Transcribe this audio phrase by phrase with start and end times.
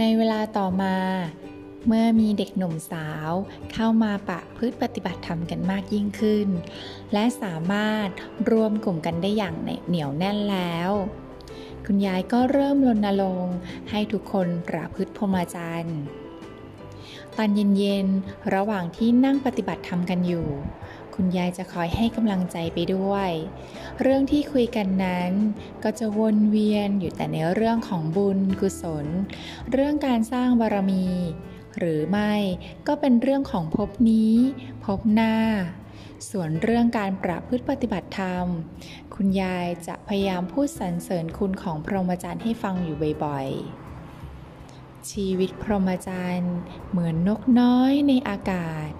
[0.00, 0.96] ในเวลาต่อมา
[1.86, 3.30] เมื่อมีเด็กหนุ่มสาว
[3.72, 6.48] เข้ามาปะพฤติปฏิบัติธรรมกันมากยิ่งขึ้น
[7.12, 8.08] และสามารถ
[8.50, 9.54] รวมกลุ่มกันได้อย่าง
[9.86, 10.90] เหนียวแน่นแล้ว
[11.86, 13.56] คุณยายก็เริ่มรณรงค์
[13.90, 16.00] ให้ทุกคนประพฤติพรหมจรรย์
[17.36, 17.48] ตอน
[17.78, 20.48] เย็นๆ ระหว่างที่นั่งปฏิบัติธรรมกันอยู่
[21.14, 23.30] คุณยายจะคอยให้กำลังใจไปด้วย
[24.00, 25.32] เรื่องที่คุยกันนั้น
[25.84, 29.06] ก็จะวนเวียนอยู่แต่ในเรื่องของบุญกุศล
[29.72, 31.06] เรื่องการสร้างบารมี
[31.78, 32.34] หรือไม่
[32.86, 34.34] ก็เป็นเรื่องของภพนี้
[34.84, 35.34] ภพหน้า
[36.30, 38.46] ส่วนเรื่องการประพฤติปฏิบัติธรรม
[39.14, 46.54] คุณยายจะพยายามพูดสรรเสริญคุณของพรหมจรรย์ให้ฟังอยู่บ่อยๆชีวิตพรหมจรรย์
[46.90, 48.90] เหมือนนกน้อยในอากาศ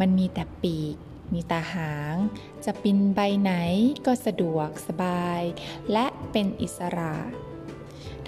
[0.00, 0.96] มันมีแต่ปีก
[1.32, 2.16] มีตาหาง
[2.64, 3.52] จะบินใบไหน
[4.06, 5.42] ก็สะดวกสบาย
[5.92, 7.16] และเป็นอิสระ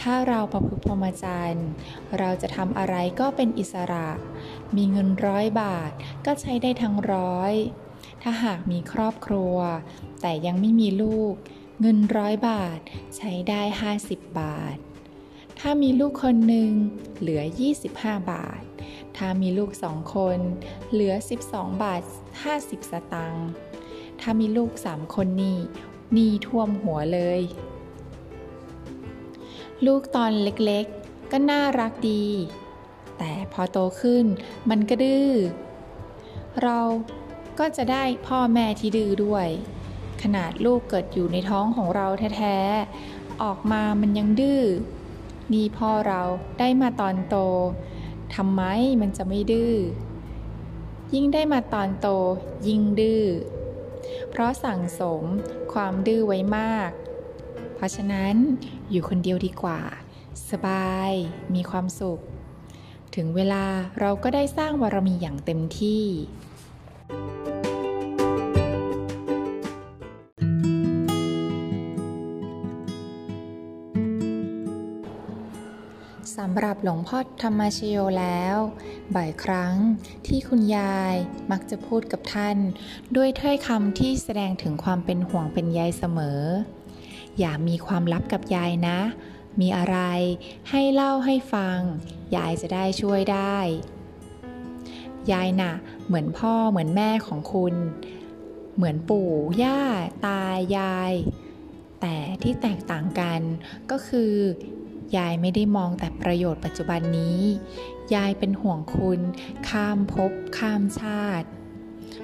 [0.00, 1.68] ถ้าเราประพฤติพรหมจรรย์
[2.18, 4.08] เราจะทำอะไรก็เป็นอิสระ
[4.76, 5.92] มีเงินร้อยบาท
[6.26, 7.52] ก็ใช้ได้ทั้งร้อย
[8.22, 9.56] ถ้าหากมีครอบครัว
[10.20, 11.34] แต่ยังไม่มีลูก
[11.80, 12.78] เงินร้อยบาท
[13.16, 13.62] ใช้ได้
[14.00, 14.76] 50 บาท
[15.58, 16.70] ถ้ามีลูกคนหนึ่ง
[17.18, 17.42] เหลือ
[17.86, 18.62] 25 บาท
[19.16, 20.38] ถ้ามีลูกสองคน
[20.90, 21.14] เหลือ
[21.48, 22.02] 12 บาท
[22.46, 23.48] 50 สตางค์
[24.20, 25.58] ถ้ามีลูกสามคนนี่
[26.16, 27.40] นี่ท่วมหัวเลย
[29.86, 32.26] ลูกตอนเล็กๆ ก็น่ารักดี
[33.18, 34.24] แต่พอโตขึ้น
[34.70, 35.30] มันก็ดื้อ
[36.62, 36.80] เรา
[37.58, 39.48] ก็จะได้พ่อแม่ที่ดื้อด้วย
[40.22, 42.06] ขนาดลูกเกิดอยู่ในท้องของเรา
[42.36, 44.62] แท้ๆ ออกมามันยังดื้อ
[45.52, 46.22] นี่พ่อเรา
[46.58, 47.36] ได้มาตอนโต
[48.34, 48.62] ทำไม
[49.00, 49.74] มันจะไม่ดื้อ
[51.14, 52.08] ยิ่งได้มาตอนโต
[52.68, 53.24] ยิ่งดื้อ
[54.30, 55.22] เพราะสั่งสม
[55.72, 56.90] ความดื้อไว้มาก
[57.74, 58.34] เพราะฉะนั้น
[58.90, 59.80] อยู่คนเดียวดีกว่า
[60.50, 61.12] สบาย
[61.54, 62.20] มีความสุข
[63.14, 63.64] ถึงเวลา
[64.00, 66.04] เราก็ได้สร้างบารมีอย่างเต็มที่
[76.40, 78.56] สำหรับหลวงพ่อธรรมชโยแล้ว
[79.14, 79.74] บ่อยครั้ง
[80.26, 81.14] ที่คุณยาย
[81.50, 82.56] มักจะพูดกับท่าน
[83.16, 86.40] ด้วยถ้อยคำที่แสดงถึงความเป็นห่วงเป็นใยเสมอ
[87.38, 88.98] อย่ามีความลับกับยายนะ
[89.60, 89.98] มีอะไร
[90.70, 91.78] ให้เล่าให้ฟัง
[92.36, 93.58] ยายจะได้ช่วยได้
[95.32, 95.72] ยายนะ่ะ
[96.06, 97.74] เหมือนพ่อเหมือนแม่ของคุณ
[98.76, 99.30] เหมือนปู่
[99.62, 99.80] ย่า
[100.26, 100.42] ตา
[100.76, 101.12] ยาย
[102.00, 103.40] แต่ที่แตกต่างกัน
[103.90, 104.34] ก็คือ
[105.16, 107.40] ยายไม่ได้มองแต่ประโยชน์ปัจจุบันนี้
[108.14, 109.20] ยายเป็นห่วงคุณ
[109.68, 111.48] ข้ามภพข้ามชาติ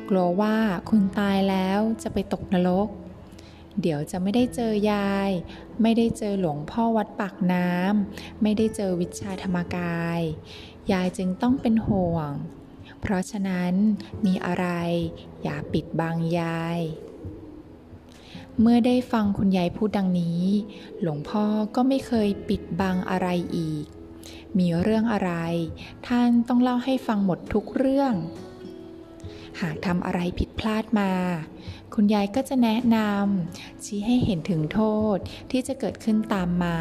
[0.09, 0.57] กลัวว่า
[0.91, 2.89] คุณตายแล้วจะไปตกนรก
[3.81, 5.31] เดี๋ยวจะไม่ได้เจอยาย
[5.83, 10.21] ไม่ได้เจอหลวงพ่อวัดปากน้ำ ไม่ได้เจอวิชาธรรมกาย
[10.93, 12.33] ยายจึงต้องเป็นห่วง
[13.01, 13.75] เพราะฉะนั้น
[14.25, 14.67] มีอะไร
[15.43, 16.81] อย่าปิดบังยาย
[18.63, 20.43] เมื่อได้ฟังคุณยายพูดดังนี้
[21.01, 21.45] หลวงพ่อ
[21.75, 23.85] ก็ไม่เคยปิดบังอะไรอีก
[24.59, 25.33] มีเรื่องอะไร
[26.07, 28.15] ท่านต้องเล่าให้ฟังหมดทุกเรื่อง
[29.61, 31.13] หากทำอะไรผิดพลาดมา
[31.95, 34.81] คุณยายก็จะแนะนำชี้ให้เห็นถึงโท
[35.15, 35.17] ษ
[35.51, 36.79] ที่จะเกิดขึ้นตามมา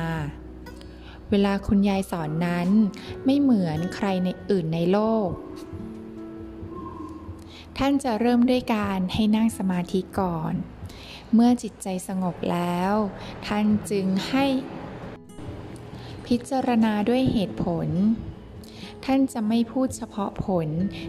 [1.30, 2.70] เวลาคุณยายสอนนั้น
[3.26, 5.30] ไม่เหมือนใครในอื่นในโลก
[7.78, 10.56] ท่านจะเริ่มด้วยการให้นั่งสมาธิก่อน
[11.34, 12.94] เมื่อจิตใจสงบแล้ว
[13.48, 14.46] ท่านจึงให้
[16.26, 17.88] พิจารณาด้วยเหตุผล
[19.06, 20.68] ท่านจะไม่พูดเฉพาะผล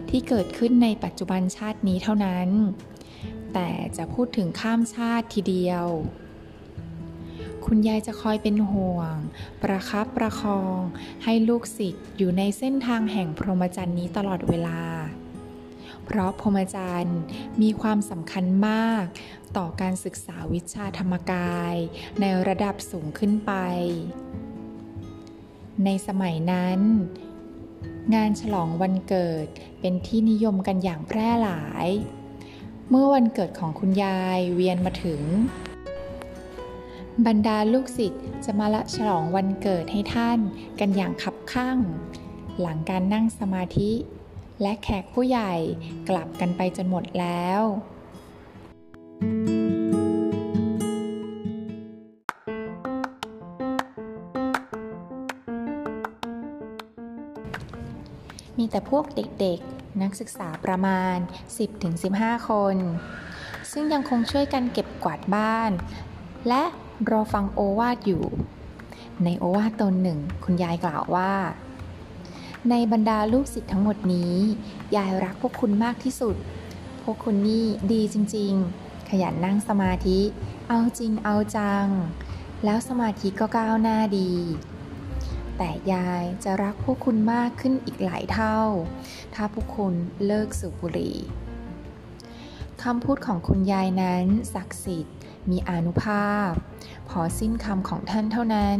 [0.09, 2.49] ที่เกิดขึ้นในปัจจุบันชาตินี้เท่านั้น
[3.53, 5.85] แต่จะพูดถึงข้ามชาติทีเดียว
[7.65, 9.15] คุณยายจะคอยเป็นห่วง
[9.61, 10.79] ประคับประคอง
[11.23, 14.79] ให้ลูกศิษย์อยู่ในเส้นทางแห่งพรหมจรรย์นี้ตลอดเวลา
[16.05, 17.19] เพราะพรหมจรรย์
[17.61, 19.05] มีความสำคัญมาก
[19.57, 21.75] ต่อการศึกษาวิชาธรรมกาย
[22.19, 23.51] ในระดับสูงขึ้นไป
[25.85, 26.79] ในสมัยนั้น
[28.15, 29.47] งานฉลองวันเกิด
[29.79, 31.87] เป็นที่นิยมกันอย่างแพร่หลาย
[32.89, 35.21] เมื่อวันเกิดของคุณยายเวียนมาถึง
[37.25, 40.39] บรรดาลูกศิษย์จะมาละฉลองวันเกิดให้ท่าน
[40.79, 41.77] กันอย่างขับข้าง
[42.59, 43.91] หลังการนั่งสมาธิ
[44.61, 45.53] และแขกผู้ใหญ่
[46.09, 47.61] กลับกันไปจนหมดแล้ว
[58.57, 61.17] มีแต่พวกเด็กๆ นักศึกษาประมาณ
[61.83, 62.77] 10-15 คน
[63.71, 65.71] ซึ่งยังคงช่วยกันเก็บกวาดบ้าน
[66.47, 66.63] และ
[67.09, 68.23] รอฟังโอวาทอยู่
[69.23, 71.31] ในโอวาทตนหนึ่ง คุณยายกล่าวว่า
[72.69, 74.35] ในบรรดาลูกศิษย์ทั้งหมดนี้
[74.95, 76.35] ยายรักพวกคุณมากที่สุด
[77.03, 80.19] พวกคุณนี่ดีจริง ๆ ขยันนั่งสมาธิ
[80.69, 81.87] เอาจริงเอาจัง
[82.63, 84.31] แล้วสมาธิก็ก้าวหน้าดี
[85.57, 88.59] แต่ยายจะรักพวกคุณมากขึ้นอีกหลายเท่า
[89.33, 89.93] ถ้าพวกคุณ
[90.25, 91.17] เลิกสูบบุหรี่
[92.83, 95.15] คำพูดของคุณยายนั้นศักดิ์สิทธิ์
[95.49, 96.49] มีอนุภาพ
[97.09, 98.79] พอสิ้นคำของท่านเท่านั้น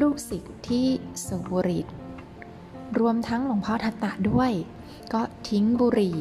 [0.00, 0.86] ลูกศิษย์ที่
[1.26, 1.99] สูบบุหรี่
[2.98, 4.52] รวมทั้งหลวงพ่อทัตตะด้วย
[5.12, 6.18] ก็ทิ้งบุหรี่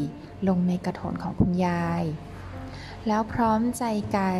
[0.47, 2.03] ลงในกระโถนของคุณยาย
[3.07, 3.83] แล้วพร้อมใจ
[4.15, 4.39] กัน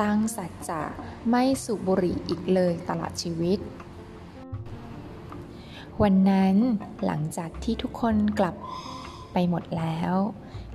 [0.00, 0.82] ตั้งสัจจะ
[1.30, 3.58] ไม่สูบบุหรี่อีกเลยตลอดชีวิต
[6.02, 6.56] วันนั้น
[7.04, 8.54] หลังจากที่ทุกคนกลับ
[9.32, 10.14] ไปหมดแล้ว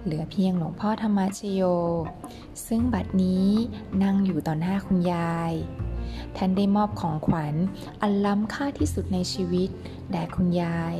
[0.04, 1.62] เหลือเพียงหลวงพ่อธรรมชโย
[2.68, 3.50] ซึ่งบัดนี้
[4.04, 5.54] นั่งอยู่ต่อหน้าคุณยาย
[6.38, 7.56] ท่านได้มอบของขวัญ
[8.02, 9.70] อันล้ำค่าที่สุดในชีวิต
[10.12, 10.96] แด่คุณยาย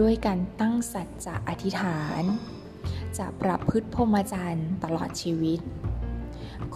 [0.00, 2.22] ด้วยการตั้งสัจจะอธิษฐาน
[3.18, 5.60] จะประพฤติพรหมจรรย์ตลอดชีวิต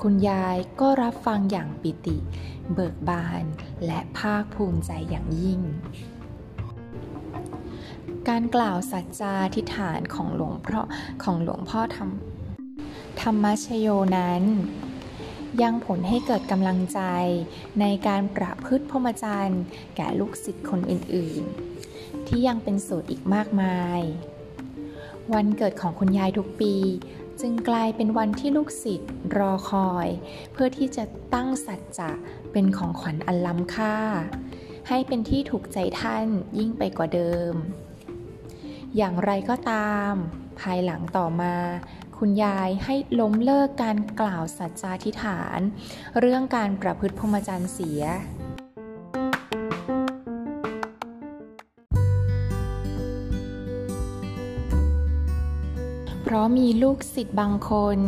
[0.01, 2.17] คุณยายก็รับฟังอย่างปิติ
[2.75, 3.45] เบิกบาน
[3.87, 5.61] และภาคภูมิใจอย่างยิ่ง
[8.29, 10.81] การกล่าวสัจจาธิษฐานของหลวงพ่อ
[11.23, 12.11] ของหลวงพ่อธรรม
[13.23, 14.43] ธรรมชโยนั้น
[15.63, 17.01] ยังผลให้เกิดกำลังใจ
[17.81, 19.63] ในการประพฤติพรหมจรรย์
[19.97, 24.01] แก่ลูกศิษย์คนอื่นๆ ที่ยังเป็นโสดอีกมากมาย
[25.33, 26.75] วันเกิดของคุณยายทุกปี
[27.41, 30.09] จึงกลายเป็นวันที่ลูกศิษย์รอคอย
[30.53, 31.05] เพื่อที่จะ
[31.35, 32.11] ตั้งสัจจะ
[32.53, 33.97] เป็นของขวัญอันล้ำค่า
[34.89, 36.27] ให้เป็นที่ถูกใจท่าน
[36.59, 37.55] ยิ่งไปกว่าเดิม
[38.97, 40.15] อย่างไรก็ตาม
[40.61, 41.55] ภายหลังต่อมา
[42.19, 45.61] คุณยายให้ล้มเลิกการกล่าวสัจจาธิฐาน
[46.19, 48.03] เรื่องการประพฤติพรหมจรรย์เสีย
[56.23, 57.99] เพราะมีลูกศิษย์บางคน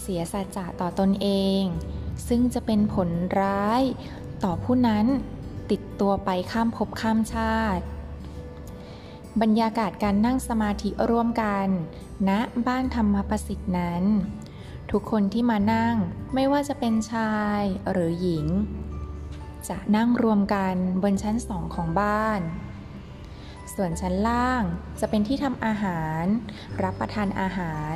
[0.00, 1.28] เสียสัจจะต่อตนเอ
[1.60, 1.62] ง
[2.28, 3.08] ซึ่งจะเป็นผล
[3.40, 3.82] ร้าย
[4.44, 5.06] ต่อผู้นั้น
[5.70, 7.84] ติดตัวไปข้ามภพข้ามชาติ
[9.42, 11.68] บรรยากาศการนั่งสมาธิร่วมกัน
[12.28, 12.30] ณ
[12.66, 14.04] บ้านธรรมประสิทธิ์นั้น
[14.90, 15.94] ทุกคนที่มานั่ง
[16.34, 18.46] ไม่ว่าจะเป็นชายหรือหญิง
[19.68, 22.40] จะนั่งรวมกันบนชั้นสองของบ้าน
[23.74, 24.62] ส่วนชั้นล่าง
[25.00, 26.24] จะเป็นที่ทำอาหาร
[26.82, 27.94] รับประทานอาหาร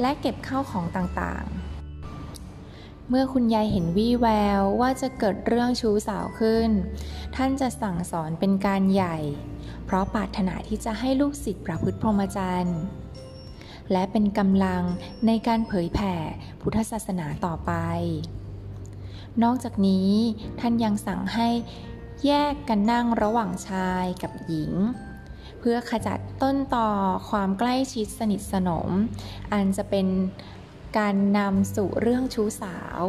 [0.00, 1.71] และเก็บข้าวของต่างๆ
[3.14, 4.26] เมื่อคุณยายเห็นวี่แว
[4.60, 6.70] วว่าจะเกิดเรื่องชู้สาวขึ้น
[7.36, 9.16] ท่านจะสั่งสอนเป็นการใหญ่
[9.84, 12.80] เพราะปรารถนาที่จะให้ลูกศิษย์ประพฤติพรหมจรรย์
[13.92, 14.82] และเป็นกำลัง
[15.26, 16.14] ในการเผยแผ่
[16.60, 17.72] พุทธศาสนาต่อไป
[19.42, 20.10] นอกจากนี้
[20.60, 21.48] ท่านยังสั่งให้
[22.24, 24.72] แยกกันนั่งระหว่างชายกับหญิง
[25.58, 26.88] เพื่อขจัดต้นต่อ
[27.30, 28.88] ความใกล้ชิดสนิทสนม
[29.52, 30.06] อันจะเป็น
[30.98, 33.02] การนำสู่เรื่องชู้สาว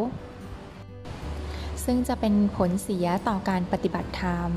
[1.86, 4.52] ซึ่งจะเป็นผลเสียต่อการปฏิบัติธรรม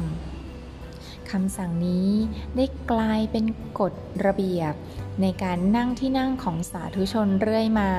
[1.31, 2.11] คำสั่งนี้
[2.57, 3.45] ได้กลายเป็น
[3.81, 3.93] กฎ
[4.27, 4.73] ระเบียบ
[5.21, 7.93] ในการนั่งที่นั่งของสาธุชนเรื่อยมา